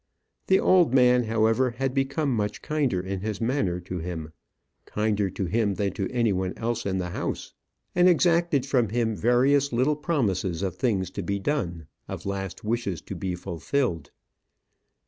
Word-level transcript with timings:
The 0.47 0.59
old 0.59 0.95
man, 0.95 1.25
however, 1.25 1.69
had 1.77 1.93
become 1.93 2.35
much 2.35 2.63
kinder 2.63 2.99
in 3.01 3.19
his 3.21 3.39
manner 3.39 3.79
to 3.81 3.99
him 3.99 4.33
kinder 4.87 5.29
to 5.29 5.45
him 5.45 5.75
than 5.75 5.93
to 5.93 6.09
any 6.09 6.33
one 6.33 6.53
else 6.57 6.87
in 6.87 6.97
the 6.97 7.11
house; 7.11 7.53
and 7.93 8.09
exacted 8.09 8.65
from 8.65 8.89
him 8.89 9.15
various 9.15 9.71
little 9.71 9.95
promises 9.95 10.63
of 10.63 10.75
things 10.75 11.11
to 11.11 11.21
be 11.21 11.37
done 11.37 11.85
of 12.07 12.25
last 12.25 12.63
wishes 12.63 12.99
to 13.03 13.15
be 13.15 13.35
fulfilled. 13.35 14.09